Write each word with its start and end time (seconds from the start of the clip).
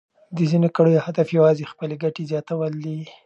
د 0.35 0.37
ځینو 0.51 0.67
کړیو 0.77 1.05
هدف 1.07 1.27
یوازې 1.37 1.69
خپلې 1.71 1.95
ګټې 2.03 2.23
زیاتول 2.31 2.73
دي. 2.85 2.99